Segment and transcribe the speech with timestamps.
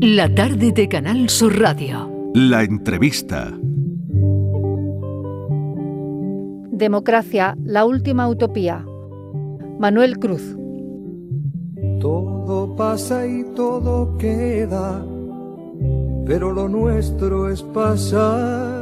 [0.00, 2.10] La tarde de Canal Sur Radio.
[2.34, 3.56] La entrevista.
[6.72, 8.84] Democracia, la última utopía.
[9.78, 10.56] Manuel Cruz.
[12.00, 15.06] Todo pasa y todo queda,
[16.26, 18.75] pero lo nuestro es pasar.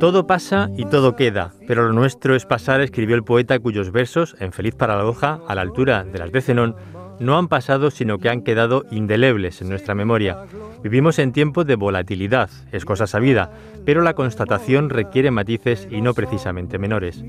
[0.00, 4.34] Todo pasa y todo queda, pero lo nuestro es pasar, escribió el poeta cuyos versos,
[4.40, 6.74] en feliz paradoja, a la altura de las de Zenón,
[7.18, 10.38] no han pasado sino que han quedado indelebles en nuestra memoria.
[10.82, 13.52] Vivimos en tiempos de volatilidad, es cosa sabida,
[13.84, 17.22] pero la constatación requiere matices y no precisamente menores.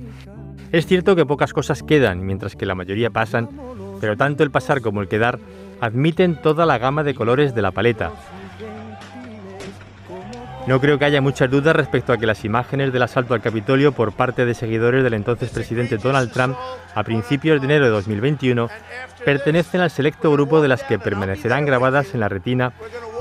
[0.72, 3.49] Es cierto que pocas cosas quedan, mientras que la mayoría pasan,
[3.99, 5.40] pero tanto el pasar como el quedar
[5.82, 8.13] admiten toda la gama de colores de la paleta,
[10.68, 13.92] no creo que haya muchas dudas respecto a que las imágenes del asalto al Capitolio
[13.92, 16.56] por parte de seguidores del entonces presidente Donald Trump
[16.94, 18.70] a principios de enero de 2021
[19.26, 22.74] pertenecen al selecto grupo de las que permanecerán grabadas en la retina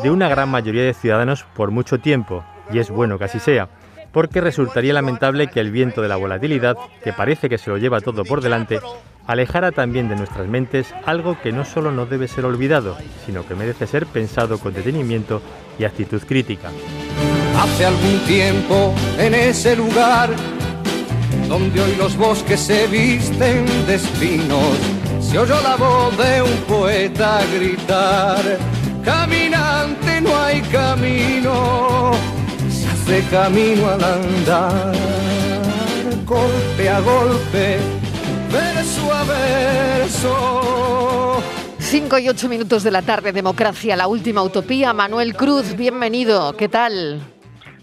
[0.03, 3.69] de una gran mayoría de ciudadanos por mucho tiempo, y es bueno que así sea,
[4.13, 8.01] porque resultaría lamentable que el viento de la volatilidad, que parece que se lo lleva
[8.01, 8.81] todo por delante,
[9.27, 13.55] alejara también de nuestras mentes algo que no solo no debe ser olvidado, sino que
[13.55, 15.41] merece ser pensado con detenimiento
[15.79, 16.71] y actitud crítica.
[17.61, 20.31] Hace algún tiempo en ese lugar
[21.47, 24.79] donde hoy los bosques se visten de espinos,
[25.21, 28.59] se oyó la voz de un poeta gritar,
[29.05, 32.13] caminante no hay camino,
[32.71, 34.95] se hace camino al andar,
[36.25, 37.77] golpe a golpe,
[38.51, 41.43] verso a verso.
[41.79, 44.95] 5 y 8 minutos de la tarde, democracia, la última utopía.
[44.95, 46.57] Manuel Cruz, bienvenido.
[46.57, 47.21] ¿Qué tal?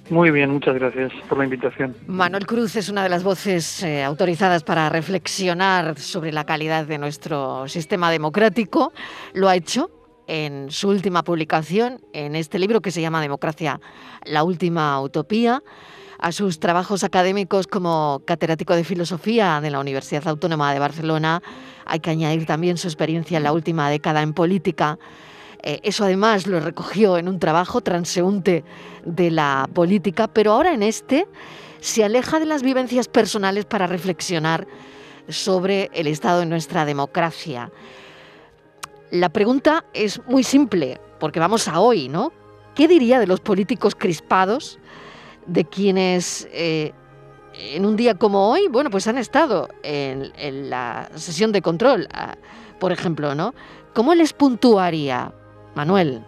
[0.09, 1.95] Muy bien, muchas gracias por la invitación.
[2.07, 6.97] Manuel Cruz es una de las voces eh, autorizadas para reflexionar sobre la calidad de
[6.97, 8.93] nuestro sistema democrático.
[9.33, 9.89] Lo ha hecho
[10.27, 13.79] en su última publicación, en este libro que se llama Democracia,
[14.25, 15.61] la última utopía
[16.19, 21.41] a sus trabajos académicos como catedrático de filosofía de la Universidad Autónoma de Barcelona.
[21.85, 24.97] Hay que añadir también su experiencia en la última década en política.
[25.67, 28.63] Eh, eso además lo recogió en un trabajo transeúnte
[29.03, 31.27] de la política, pero ahora en este
[31.81, 34.65] se aleja de las vivencias personales para reflexionar
[35.27, 37.69] sobre el estado de nuestra democracia.
[39.11, 42.31] La pregunta es muy simple, porque vamos a hoy, ¿no?
[42.73, 44.79] ¿Qué diría de los políticos crispados
[45.47, 46.93] de quienes eh,
[47.53, 50.31] en un día como hoy, bueno, pues han estado en,
[50.69, 52.35] la sesión de control, ah,
[52.79, 53.53] por ejemplo, ¿no?
[53.93, 55.33] ¿Cómo les puntuaría,
[55.77, 56.23] Manuel?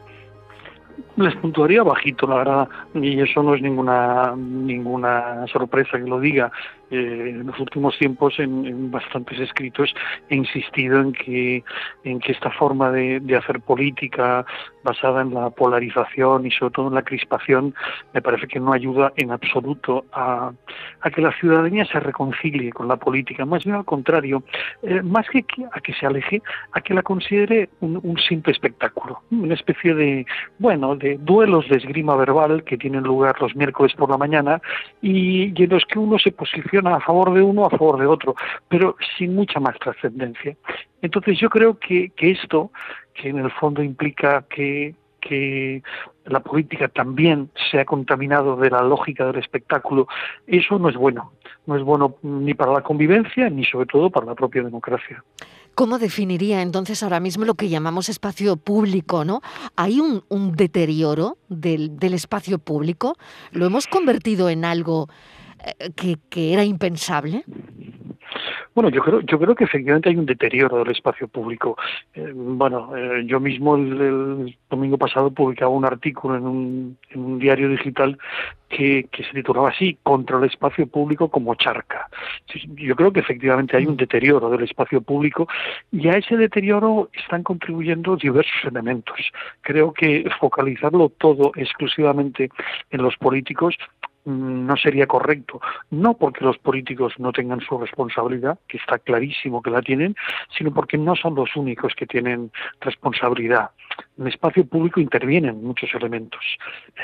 [1.17, 6.51] Les puntuaría bajito, la verdad, y eso no es ninguna ninguna sorpresa que lo diga.
[6.91, 9.93] Eh, en los últimos tiempos en, bastantes escritos
[10.27, 11.63] he insistido en que
[12.03, 14.43] en que esta forma de, hacer política
[14.83, 17.75] basada en la polarización y sobre todo en la crispación
[18.11, 20.51] me parece que no ayuda en absoluto a,
[21.13, 23.45] que la ciudadanía se reconcilie con la política.
[23.45, 24.41] Más bien al contrario
[24.81, 29.53] eh, más que a que se aleje a que la considere un, simple espectáculo una
[29.53, 30.25] especie de
[30.57, 34.59] bueno de duelos de esgrima verbal que tienen lugar los miércoles por la mañana
[35.03, 38.35] y en los que uno se posiciona a favor de uno, a favor de otro,
[38.67, 40.55] pero sin mucha más trascendencia.
[41.01, 42.71] Entonces yo creo que, esto,
[43.13, 45.81] que en el fondo implica que, que
[46.25, 50.07] la política también se ha contaminado de la lógica del espectáculo,
[50.47, 51.31] eso no es bueno.
[51.65, 55.23] No es bueno ni para la convivencia ni sobre todo para la propia democracia.
[55.75, 59.23] ¿Cómo definiría entonces ahora mismo lo que llamamos espacio público?
[59.23, 59.41] ¿no?
[59.77, 63.15] ¿Hay un, deterioro del, del espacio público?
[63.51, 65.07] ¿Lo hemos convertido en algo
[65.95, 67.43] que, que era impensable?
[68.75, 71.77] Bueno, yo creo, yo creo que efectivamente hay un deterioro del espacio público.
[72.13, 77.39] Eh, bueno, eh, yo mismo el, domingo pasado publicaba un artículo en un, en un
[77.39, 78.17] diario digital
[78.69, 82.07] que, que, se titulaba así, Contra el espacio público como charca.
[82.75, 85.47] Yo creo que efectivamente hay un deterioro del espacio público
[85.91, 89.19] y a ese deterioro están contribuyendo diversos elementos.
[89.61, 92.49] Creo que focalizarlo todo exclusivamente
[92.91, 93.75] en los políticos
[94.29, 95.59] no sería correcto,
[95.89, 100.15] no porque los políticos no tengan su responsabilidad, que está clarísimo que la tienen,
[100.55, 103.71] sino porque no son los únicos que tienen responsabilidad.
[104.17, 106.43] En el espacio público intervienen muchos elementos.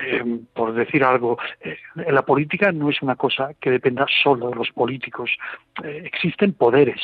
[0.06, 0.24] Eh,
[0.54, 4.72] por decir algo, eh, la política no es una cosa que dependa solo de los
[4.72, 5.32] políticos.
[5.84, 7.02] Eh, existen poderes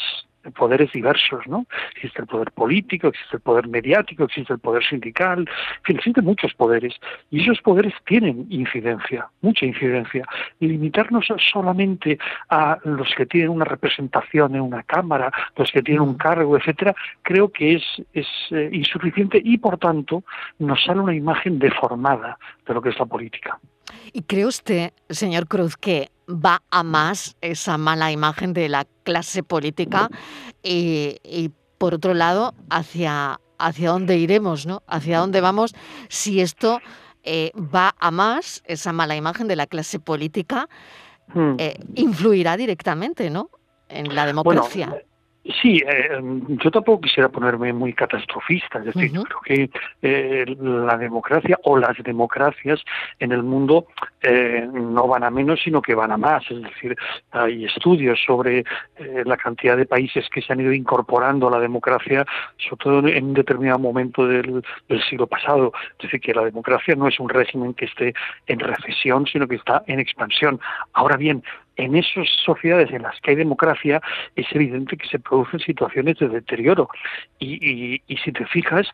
[0.56, 1.66] poderes diversos, ¿no?
[1.96, 6.26] Existe el poder político, existe el poder mediático, existe el poder sindical, en fin, existen
[6.26, 6.96] muchos poderes
[7.30, 10.26] y esos poderes tienen incidencia, mucha incidencia.
[10.60, 12.18] Y limitarnos solamente
[12.50, 16.96] a los que tienen una representación en una cámara, los que tienen un cargo, etcétera,
[17.22, 17.84] creo que es,
[18.52, 20.24] eh, insuficiente y por tanto
[20.60, 23.60] nos sale una imagen deformada de lo que es la política.
[24.14, 29.44] ¿Y cree usted, señor Cruz, que va a más esa mala imagen de la clase
[29.44, 30.10] política
[30.64, 34.84] y, por otro lado, hacia, hacia dónde iremos, ¿no?
[34.88, 35.74] Hacia dónde vamos
[36.10, 36.80] si esto
[37.24, 40.68] eh, va a más, esa mala imagen de la clase política,
[41.34, 41.56] hmm.
[41.58, 43.50] eh, influirá directamente, ¿no?
[43.90, 45.04] En la democracia.
[45.44, 46.20] Sí, eh,
[46.64, 49.70] yo tampoco quisiera ponerme muy catastrofista, es decir, creo que
[50.04, 52.80] eh, la democracia o las democracias
[53.18, 53.88] en el mundo
[54.22, 56.44] eh, no van a menos, sino que van a más.
[56.52, 56.96] Es decir,
[57.32, 58.64] hay estudios sobre
[59.26, 62.24] la cantidad de países que se han ido incorporando a la democracia,
[62.58, 65.74] sobre todo en un determinado momento del, del siglo pasado.
[65.98, 68.14] Es decir, que la democracia no es un régimen que esté
[68.46, 70.60] en recesión, sino que está en expansión.
[70.94, 71.44] Ahora bien,
[71.82, 74.02] en esas sociedades en las que hay democracia
[74.36, 76.90] es evidente que se producen situaciones de deterioro.
[77.40, 78.88] Y, si te fijas,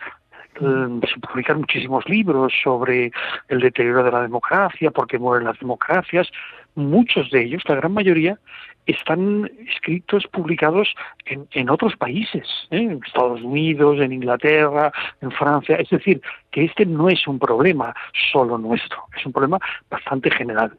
[0.62, 3.12] eh, se publican muchísimos libros sobre
[3.50, 6.30] el deterioro de la democracia, por qué mueren las democracias.
[6.78, 8.38] Muchos de ellos, la gran mayoría,
[8.86, 10.94] están escritos, publicados
[11.26, 12.84] en, otros países, ¿eh?
[12.84, 14.92] en Estados Unidos, en Inglaterra,
[15.22, 15.78] en Francia.
[15.78, 16.22] Es decir,
[16.52, 17.96] que este no es un problema
[18.32, 19.58] solo nuestro, es un problema
[19.90, 20.72] bastante general.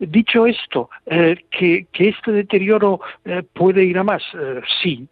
[0.00, 4.24] Dicho esto, eh, que, este deterioro eh, puede ir a más,
[4.82, 5.08] sí.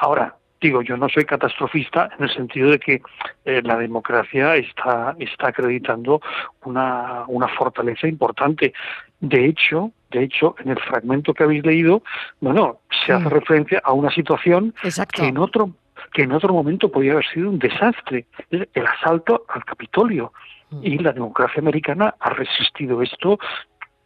[0.00, 3.02] Ahora, digo, yo no soy catastrofista en el sentido de que
[3.44, 6.20] la democracia está, está acreditando
[6.64, 8.72] una, una fortaleza importante.
[9.20, 12.02] De hecho, de hecho, en el fragmento que habéis leído,
[12.40, 13.30] bueno, se hace mm.
[13.30, 14.74] referencia a una situación
[15.12, 15.70] que en otro
[16.12, 20.32] que en otro momento podría haber sido un desastre, el asalto al Capitolio.
[20.70, 20.80] Mm.
[20.82, 23.38] Y la democracia americana ha resistido esto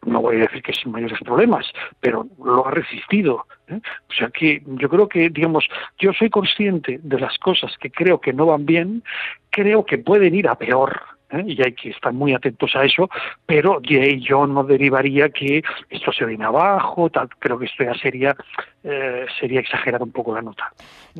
[0.05, 1.65] no voy a decir que sin mayores problemas,
[1.99, 3.45] pero lo ha resistido.
[3.67, 3.79] ¿Eh?
[4.09, 5.65] O sea que yo creo que, digamos,
[5.99, 9.03] yo soy consciente de las cosas que creo que no van bien,
[9.49, 11.01] creo que pueden ir a peor.
[11.31, 11.43] ¿eh?
[11.45, 13.09] y hay que estar muy atentos a eso,
[13.45, 18.35] pero yo no derivaría que esto se viene abajo, tal, creo que esto ya sería,
[18.83, 20.71] eh, sería exagerar un poco la nota.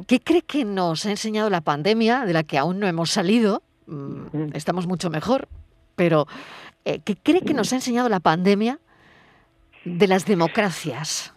[0.08, 3.62] ¿Qué cree que nos ha enseñado la pandemia, de la que aún no hemos salido?
[3.88, 5.48] Mm, estamos mucho mejor,
[5.96, 6.28] pero
[6.86, 8.80] eh, ¿qué cree que nos ha enseñado la pandemia
[9.84, 11.34] de las democracias?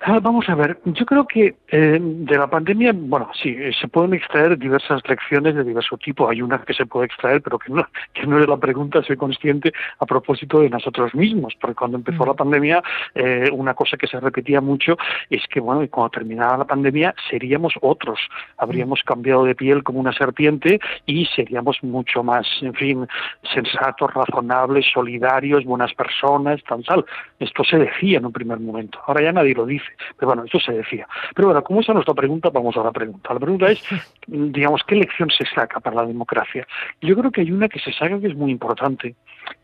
[0.00, 4.12] Ah, vamos a ver, yo creo que eh, de la pandemia, bueno, sí, se pueden
[4.12, 6.28] extraer diversas lecciones de diverso tipo.
[6.28, 9.16] Hay una que se puede extraer, pero que no, que no es la pregunta, soy
[9.16, 12.26] consciente a propósito de nosotros mismos, porque cuando empezó mm.
[12.28, 12.82] la pandemia,
[13.14, 14.98] eh, una cosa que se repetía mucho
[15.30, 18.20] es que, bueno, cuando terminara la pandemia seríamos otros,
[18.58, 19.08] habríamos mm.
[19.08, 23.08] cambiado de piel como una serpiente y seríamos mucho más, en fin,
[23.54, 27.04] sensatos, razonables, solidarios, buenas personas, tal, tal.
[27.40, 29.00] Esto se decía en un primer momento.
[29.06, 29.85] Ahora ya nadie lo dice.
[30.16, 31.06] Pero bueno, eso se decía.
[31.34, 33.32] Pero bueno, como esa es nuestra pregunta, vamos a la pregunta.
[33.34, 33.82] La pregunta es,
[34.26, 36.66] digamos, ¿qué lección se saca para la democracia?
[37.00, 39.14] Yo creo que hay una que se saca que es muy importante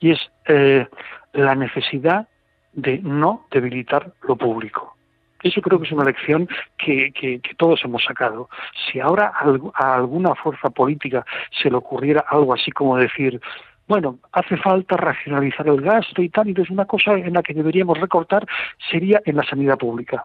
[0.01, 0.87] y es eh,
[1.33, 2.29] la necesidad
[2.73, 4.97] de no debilitar lo público.
[5.43, 6.49] Eso creo que es una lección
[6.79, 8.49] que, que, todos hemos sacado.
[8.75, 9.33] Si ahora
[9.75, 11.25] a alguna fuerza política
[11.61, 13.41] se le ocurriera algo así como decir,
[13.89, 17.99] bueno, hace falta racionalizar el gasto y tal, entonces una cosa en la que deberíamos
[17.99, 18.47] recortar
[18.91, 20.25] sería en la sanidad pública.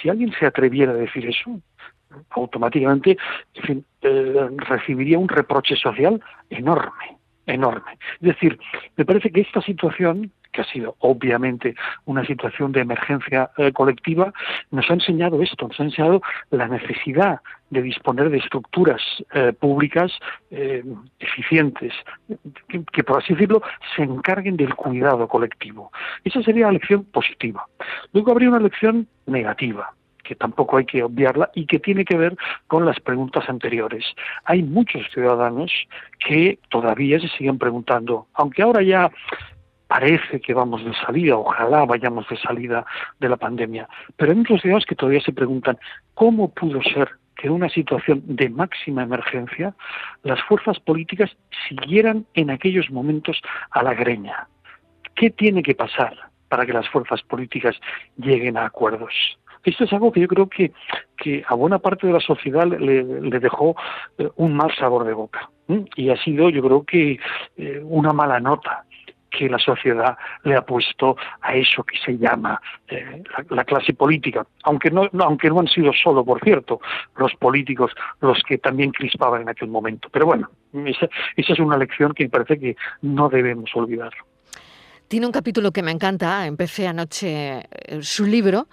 [0.00, 1.60] Si alguien se atreviera a decir eso,
[2.30, 3.16] automáticamente
[4.02, 7.98] eh, recibiría un reproche social enorme, enorme.
[8.20, 8.58] Es decir,
[8.96, 11.74] me parece que esta situación que ha sido obviamente
[12.06, 14.32] una situación de emergencia eh, colectiva,
[14.70, 19.02] nos ha enseñado esto, nos ha enseñado la necesidad de disponer de estructuras
[19.34, 20.12] eh, públicas
[20.50, 20.84] eh,
[21.18, 21.92] eficientes,
[22.92, 23.62] que, por así decirlo
[23.96, 25.90] se encarguen del cuidado colectivo.
[26.22, 27.66] Esa sería la lección positiva.
[28.12, 29.92] Luego habría una lección negativa
[30.22, 32.34] que tampoco hay que obviarla y que tiene que ver
[32.66, 34.04] con las preguntas anteriores.
[34.46, 35.70] Hay muchos ciudadanos
[36.18, 39.10] que todavía se siguen preguntando, aunque ahora ya
[39.86, 42.84] parece que vamos de salida, ojalá vayamos de salida
[43.20, 45.78] de la pandemia, pero hay muchos ciudadanos que todavía se preguntan
[46.14, 49.74] cómo pudo ser que en una situación de máxima emergencia
[50.22, 51.30] las fuerzas políticas
[51.68, 54.48] siguieran en aquellos momentos a la greña.
[55.14, 56.14] ¿Qué tiene que pasar
[56.48, 57.76] para que las fuerzas políticas
[58.16, 59.12] lleguen a acuerdos?
[59.64, 60.72] Esto es algo que yo creo que,
[61.46, 63.74] a buena parte de la sociedad le, dejó
[64.18, 65.50] eh, un mal sabor de boca.
[65.96, 67.18] Y ha sido, yo creo que,
[67.56, 68.84] eh, una mala nota
[69.36, 74.46] que la sociedad le ha puesto a eso que se llama eh, la, clase política,
[74.62, 76.80] aunque no, aunque no han sido solo, por cierto,
[77.16, 80.08] los políticos los que también crispaban en aquel momento.
[80.10, 80.50] Pero bueno,
[80.86, 84.12] esa, esa es una lección que me parece que no debemos olvidar.
[85.08, 88.68] Tiene un capítulo que me encanta, empecé anoche eh, su libro,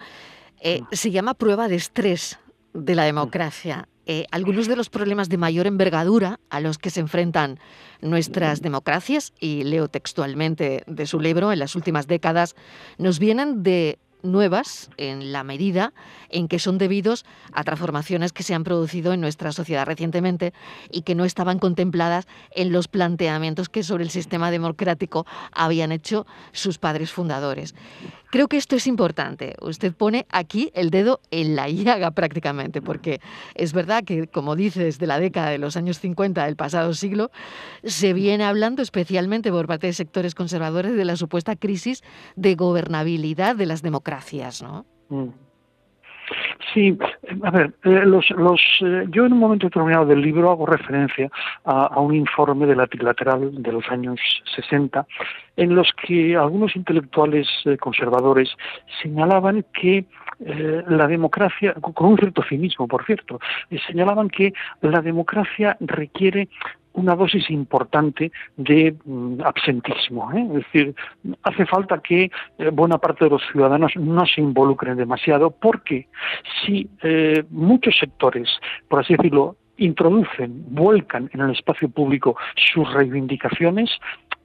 [0.61, 0.85] eh, mm.
[0.91, 2.39] se llama Prueba de estrés
[2.73, 3.87] de la democracia.
[4.05, 7.59] Eh, algunos de los problemas de mayor envergadura a los que se enfrentan
[8.01, 12.55] nuestras democracias, y leo textualmente de su libro, en las últimas décadas,
[12.97, 15.93] nos vienen de nuevas en la medida
[16.29, 20.53] en que son debidos a transformaciones que se han producido en nuestra sociedad recientemente
[20.91, 26.25] y que no estaban contempladas en los planteamientos que sobre el sistema democrático habían hecho
[26.51, 27.75] sus padres fundadores.
[28.31, 29.55] Creo que esto es importante.
[29.61, 33.19] Usted pone aquí el dedo en la llaga prácticamente, porque
[33.55, 37.29] es verdad que, como dice, desde la década de los años 50 del pasado siglo,
[37.83, 42.03] se viene hablando especialmente por parte de sectores conservadores de la supuesta crisis
[42.37, 44.85] de gobernabilidad de las democracias, ¿no?
[45.09, 45.27] Mm.
[46.73, 46.97] Sí,
[47.43, 51.29] a ver, eh, los, los, eh, yo en un momento determinado del libro hago referencia
[51.65, 54.19] a, un informe de la trilateral de los años
[54.55, 55.05] 60,
[55.57, 58.49] en los que algunos intelectuales eh, conservadores
[59.01, 60.05] señalaban que
[60.43, 63.39] la democracia, con un cierto cinismo, por cierto,
[63.87, 66.49] señalaban que la democracia requiere
[66.93, 70.31] una dosis importante de mm, absentismo.
[70.33, 70.45] ¿eh?
[70.47, 70.95] Es decir,
[71.43, 76.07] hace falta que eh, buena parte de los ciudadanos no se involucren demasiado porque
[76.65, 78.49] si eh, muchos sectores,
[78.89, 83.89] por así decirlo, introducen, vuelcan en el espacio público sus reivindicaciones,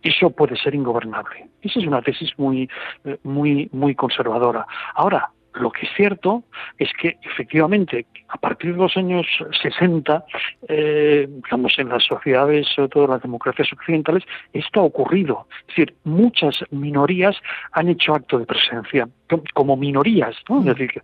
[0.02, 1.48] eso puede ser ingobernable.
[1.62, 2.70] Esa es una tesis muy,
[3.24, 4.66] muy, muy conservadora.
[4.94, 6.44] Ahora, lo que es cierto
[6.78, 9.26] es que efectivamente a partir de los años
[9.62, 10.24] 60,
[10.68, 15.46] eh, digamos en las sociedades, sobre todo en las democracias occidentales, esto ha ocurrido.
[15.60, 17.36] Es decir, muchas minorías
[17.72, 19.08] han hecho acto de presencia
[19.54, 20.60] como minorías, ¿no?
[20.60, 21.02] Es decir,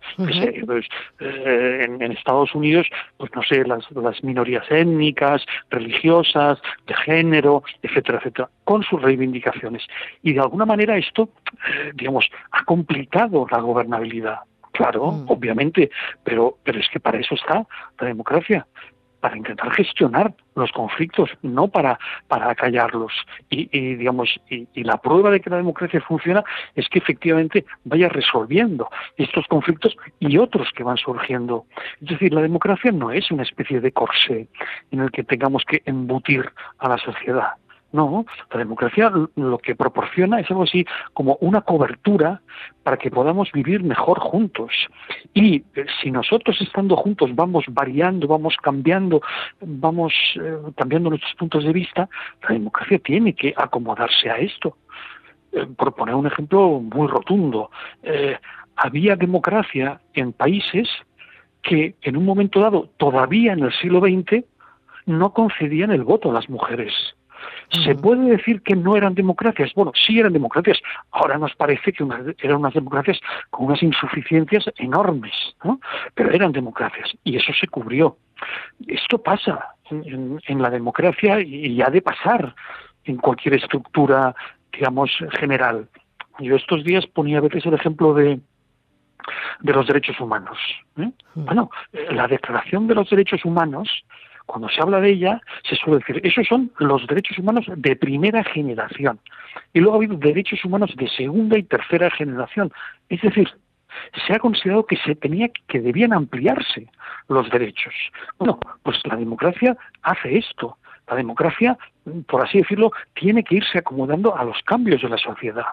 [0.65, 0.85] pues,
[1.19, 2.87] eh, en, Estados Unidos,
[3.17, 9.83] pues no sé, las, las minorías étnicas, religiosas, de género, etcétera, etcétera, con sus reivindicaciones.
[10.21, 11.29] Y de alguna manera esto,
[11.67, 14.39] eh, digamos, ha complicado la gobernabilidad.
[14.71, 15.25] Claro, mm.
[15.27, 15.91] obviamente,
[16.23, 17.65] pero, pero es que para eso está
[17.99, 18.65] la democracia,
[19.23, 23.13] para intentar gestionar los conflictos, no para, para acallarlos.
[23.49, 26.43] Y, digamos, y, la prueba de que la democracia funciona
[26.75, 31.65] es que efectivamente vaya resolviendo estos conflictos y otros que van surgiendo.
[32.01, 34.49] Es decir, la democracia no es una especie de corsé
[34.91, 37.53] en el que tengamos que embutir a la sociedad.
[37.93, 40.83] No, la democracia lo que proporciona es algo así
[41.13, 42.41] como una cobertura
[42.81, 44.71] para que podamos vivir mejor juntos.
[45.35, 49.21] Y eh, si nosotros estando juntos vamos variando, vamos cambiando,
[49.61, 52.09] vamos eh, cambiando nuestros puntos de vista,
[52.41, 54.75] la democracia tiene que acomodarse a esto.
[55.51, 57.69] Eh, por poner un ejemplo muy rotundo,
[58.75, 60.89] había democracia en países
[61.61, 64.43] que en un momento dado, todavía en el siglo XX,
[65.05, 66.91] no concedían el voto a las mujeres
[67.81, 69.73] ¿Se puede decir que no eran democracias?
[69.73, 70.79] Bueno, sí eran democracias.
[71.11, 72.03] Ahora nos parece que
[72.39, 75.79] eran unas democracias con unas insuficiencias enormes, ¿no?
[76.13, 78.17] pero eran democracias y eso se cubrió.
[78.87, 82.53] Esto pasa en, la democracia y, ha de pasar
[83.05, 84.35] en cualquier estructura,
[84.71, 85.87] digamos, general.
[86.39, 88.39] Yo estos días ponía a veces el ejemplo de,
[89.61, 90.57] de los derechos humanos.
[90.97, 91.11] ¿eh?
[91.35, 91.71] Bueno,
[92.11, 93.89] la Declaración de los Derechos Humanos
[94.45, 98.43] cuando se habla de ella, se suele decir, esos son los derechos humanos de primera
[98.43, 99.19] generación.
[99.73, 102.71] Y luego ha habido derechos humanos de segunda y tercera generación.
[103.09, 103.49] Es decir,
[104.25, 106.87] se ha considerado que se tenía que debían ampliarse
[107.29, 107.93] los derechos.
[108.37, 110.77] Bueno, pues la democracia hace esto.
[111.07, 111.77] La democracia,
[112.27, 115.65] por así decirlo, tiene que irse acomodando a los cambios de la sociedad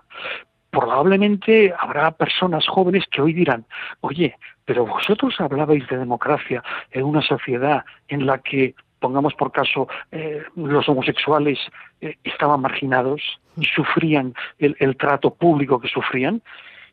[0.70, 3.64] probablemente habrá personas jóvenes que hoy dirán,
[4.00, 6.62] oye, pero vosotros hablabais de democracia
[6.92, 11.58] en una sociedad en la que, pongamos por caso, eh, los homosexuales
[12.00, 13.20] eh, estaban marginados
[13.56, 16.42] y sufrían el, trato público que sufrían.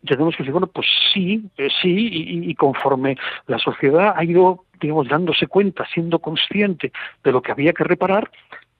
[0.01, 3.17] Y tenemos que decir, bueno, pues sí, eh, sí, y, y, conforme
[3.47, 6.91] la sociedad ha ido, digamos, dándose cuenta, siendo consciente
[7.23, 8.29] de lo que había que reparar,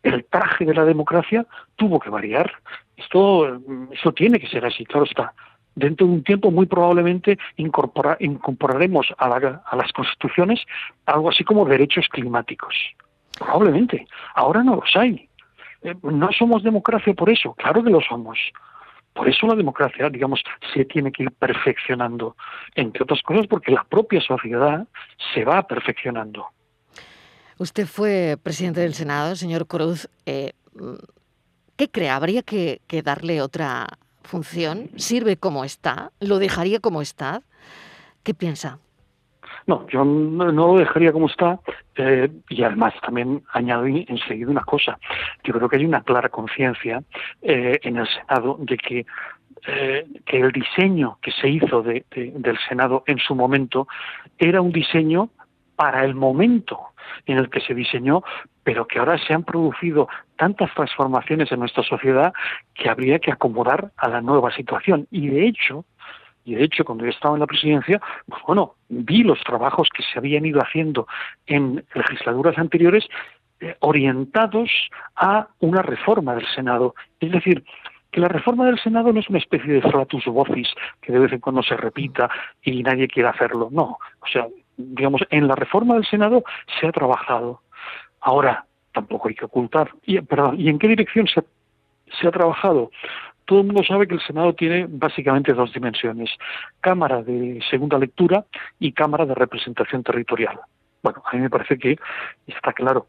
[0.04, 2.52] el traje de la democracia tuvo que variar.
[2.98, 3.60] Esto,
[3.92, 5.34] esto tiene que ser así, claro está.
[5.76, 10.60] Dentro de un tiempo, muy probablemente, incorporaremos a, a las constituciones
[11.06, 12.74] algo así como derechos climáticos.
[13.38, 14.08] Probablemente.
[14.34, 15.30] Ahora no los hay.
[15.84, 18.40] Eh, no somos democracia por eso, claro que lo somos.
[19.14, 22.36] Por eso la democracia, digamos, se tiene que ir perfeccionando,
[22.76, 24.88] entre otras cosas porque la propia sociedad
[25.34, 26.48] se va perfeccionando.
[27.58, 30.08] Usted fue presidente del Senado, señor Cruz.
[30.28, 30.54] Eh,
[31.78, 32.10] ¿Qué cree?
[32.10, 33.86] ¿Habría que, darle otra
[34.24, 34.90] función?
[34.96, 36.12] ¿Sirve como está?
[36.20, 37.44] ¿Lo dejaría como está?
[38.24, 38.80] ¿Qué piensa?
[39.68, 41.60] No, yo no lo dejaría como está
[41.96, 44.98] eh, y además también añadí enseguida una cosa.
[45.44, 47.04] Yo creo que hay una clara conciencia
[47.42, 49.06] eh, en el Senado de que
[49.68, 53.88] eh, que el diseño que se hizo del Senado en su momento
[54.38, 55.30] era un diseño
[55.78, 56.80] para el momento
[57.28, 58.24] en el que se diseñó,
[58.64, 62.34] pero que ahora se han producido tantas transformaciones en nuestra sociedad
[62.74, 65.08] que habría que acomodar a la nueva situación.
[65.12, 65.86] Y de hecho,
[66.44, 70.04] y de hecho cuando yo estaba en la presidencia, pues bueno, vi los trabajos que
[70.04, 71.08] se habían ido haciendo
[71.46, 73.08] en legislaturas anteriores
[73.60, 74.70] eh, orientados
[75.16, 76.96] a una reforma del Senado.
[77.20, 77.64] Es decir,
[78.12, 80.70] que la reforma del Senado no es una especie de flatus vocis
[81.02, 82.30] que de vez en cuando se repita
[82.64, 83.70] y nadie quiere hacerlo.
[83.72, 86.44] No, o sea, digamos, en la reforma del Senado
[86.80, 87.62] se ha trabajado.
[88.22, 89.92] Ahora, tampoco hay que ocultar.
[90.06, 91.44] Y, perdón, ¿y en qué dirección se,
[92.20, 92.92] se ha trabajado?
[93.46, 96.30] Todo el mundo sabe que el Senado tiene básicamente dos dimensiones,
[96.82, 98.46] Cámara de segunda lectura
[98.80, 100.60] y Cámara de representación territorial.
[101.02, 101.98] Bueno, a mí me parece que
[102.48, 103.08] está claro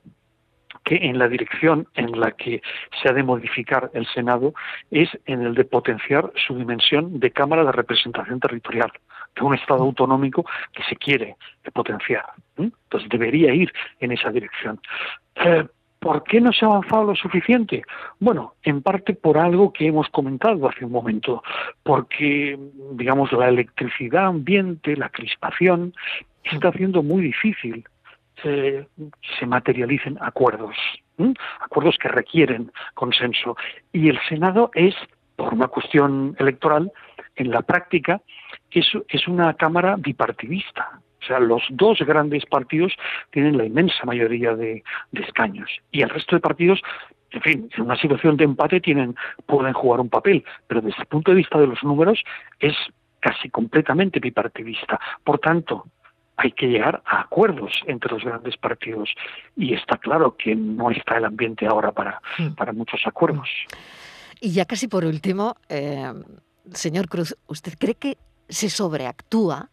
[0.85, 2.63] que en la dirección en la que
[3.03, 4.55] se ha de modificar el Senado
[4.91, 8.93] es en el de potenciar su dimensión de Cámara de Representación Territorial,
[9.35, 11.37] de un Estado autonómico que se quiere
[11.73, 12.25] potenciar.
[12.57, 14.81] Entonces debería ir en esa dirección.
[15.37, 15.67] Eh,
[15.99, 17.83] ¿Por qué no se ha avanzado lo suficiente?
[18.21, 21.43] Bueno, en parte por algo que hemos comentado hace un momento,
[21.83, 22.57] porque,
[22.93, 25.93] digamos, la electricidad ambiente, la crispación,
[26.45, 27.85] está haciendo muy difícil
[28.43, 30.77] se, materialicen acuerdos,
[31.61, 33.57] acuerdos que requieren consenso.
[33.93, 34.95] Y el Senado es,
[35.37, 36.93] por una cuestión electoral,
[37.37, 38.21] en la práctica,
[38.71, 41.01] es, es una Cámara bipartidista.
[41.21, 42.93] O sea, los dos grandes partidos
[43.31, 46.81] tienen la inmensa mayoría de, de escaños y el resto de partidos
[47.31, 49.15] en fin, en una situación de empate tienen,
[49.47, 52.23] pueden jugar un papel, pero desde el punto de vista de los números
[52.59, 52.75] es
[53.21, 54.99] casi completamente bipartidista.
[55.25, 55.87] Por tanto,
[56.37, 59.11] hay que llegar a acuerdos entre los grandes partidos
[59.57, 62.55] y está claro que no está el ambiente ahora para, hmm.
[62.55, 63.49] para muchos acuerdos.
[64.41, 66.13] Y ya casi por último, eh,
[66.73, 68.17] señor Cruz, ¿usted cree que
[68.49, 69.71] se sobreactúa?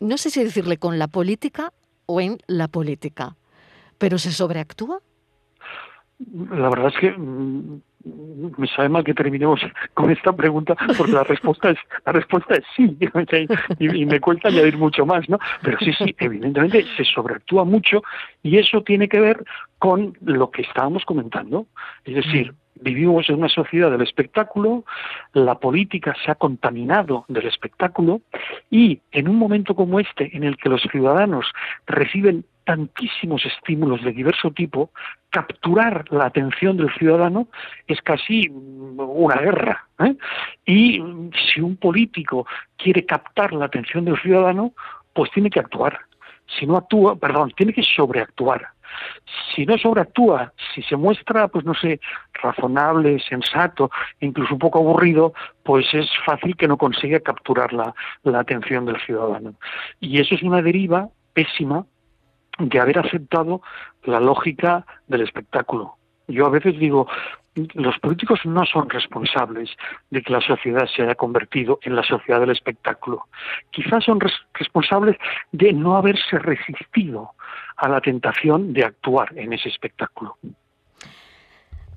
[0.00, 1.72] No sé si decirle con la política
[2.06, 3.36] o en la política,
[3.98, 5.00] pero ¿se sobreactúa?
[6.50, 7.80] La verdad es que mm,
[8.56, 9.60] me sabe mal que terminemos
[9.94, 12.96] con esta pregunta porque la respuesta es la respuesta es sí
[13.78, 18.02] y, me cuesta añadir mucho más no pero sí sí evidentemente se sobreactúa mucho
[18.42, 19.44] y eso tiene que ver
[19.78, 21.66] con lo que estábamos comentando
[22.04, 22.54] es decir.
[22.82, 24.84] Vivimos en una sociedad del espectáculo
[25.32, 28.20] la política se ha contaminado del espectáculo
[28.70, 31.46] y en un momento como este en el que los ciudadanos
[31.86, 34.90] reciben tantísimos estímulos de diverso tipo,
[35.30, 37.48] capturar la atención del ciudadano
[37.86, 39.86] es casi una guerra.
[39.98, 40.14] ¿eh?
[40.64, 41.02] Y
[41.52, 44.72] si un político quiere captar la atención del ciudadano,
[45.12, 45.98] pues tiene que actuar.
[46.58, 48.68] Si no actúa, perdón, tiene que sobreactuar.
[49.54, 52.00] Si no sobreactúa, si se muestra, pues no sé,
[52.34, 58.40] razonable, sensato, incluso un poco aburrido, pues es fácil que no consiga capturar la, la
[58.40, 59.54] atención del ciudadano.
[60.00, 61.86] Y eso es una deriva pésima
[62.58, 63.62] de haber aceptado
[64.04, 65.96] la lógica del espectáculo.
[66.32, 67.06] Yo a veces digo,
[67.74, 69.68] los políticos no son responsables
[70.10, 73.26] de que la sociedad se haya convertido en la sociedad del espectáculo.
[73.70, 74.18] Quizás son
[74.54, 75.16] responsables
[75.52, 77.32] de no haberse resistido
[77.76, 80.38] a la tentación de actuar en ese espectáculo.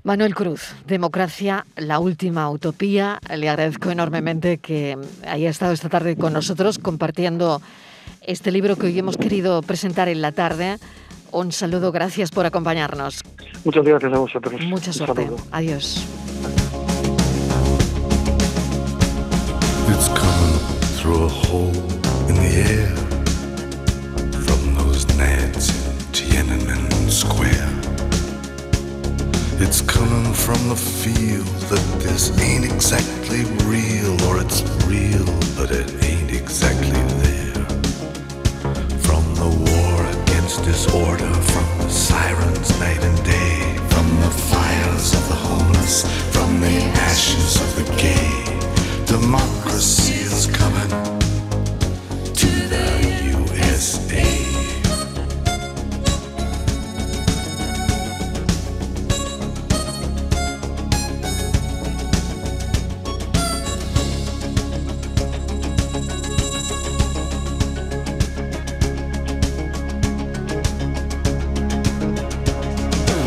[0.04, 3.19] Manuel Cruz, Democracia, la última utopía.
[3.36, 7.62] Le agradezco enormemente que haya estado esta tarde con nosotros compartiendo
[8.21, 10.78] este libro que hoy hemos querido presentar en la tarde.
[11.36, 13.21] Un saludo, gracias por acompañarnos.
[13.65, 14.62] Muchas gracias a vosotros.
[14.62, 15.30] Mucha suerte.
[15.52, 16.08] Adiós.
[19.89, 20.60] It's coming
[20.95, 21.76] through a hole
[22.30, 22.95] in the air
[24.45, 27.67] from those nads in Tiananmen Square.
[29.60, 35.24] It's coming from the feel that this ain't exactly real, or it's real,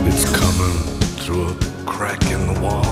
[0.06, 0.78] It's coming
[1.20, 1.56] through a
[1.86, 2.84] crack in the wall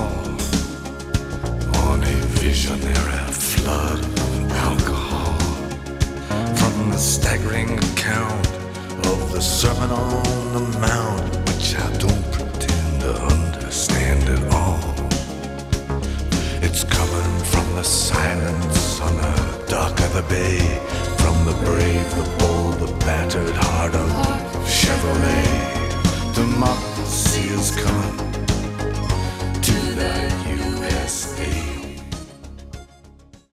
[1.85, 5.33] on a visionary flood of alcohol
[6.55, 8.47] from the staggering account
[9.05, 14.95] of the sermon on the mount, which I don't pretend to understand at all.
[16.61, 20.59] It's coming from the silence on the dock of the bay,
[21.17, 24.09] from the brave, the bold, the battered heart of
[24.65, 25.75] Chevrolet.
[26.35, 28.17] The mock seals come
[29.61, 30.36] to thy